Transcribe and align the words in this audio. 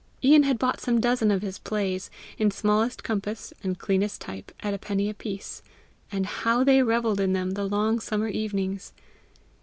Ian 0.23 0.41
had 0.41 0.57
bought 0.57 0.81
some 0.81 0.99
dozen 0.99 1.29
of 1.29 1.43
his 1.43 1.59
plays, 1.59 2.09
in 2.39 2.49
smallest 2.49 3.03
compass 3.03 3.53
and 3.61 3.77
cleanest 3.77 4.19
type, 4.19 4.51
at 4.61 4.73
a 4.73 4.79
penny 4.79 5.11
a 5.11 5.13
piece, 5.13 5.61
and 6.11 6.25
how 6.25 6.63
they 6.63 6.81
revelled 6.81 7.19
in 7.19 7.33
them 7.33 7.51
the 7.51 7.65
long 7.65 7.99
summer 7.99 8.27
evenings! 8.27 8.93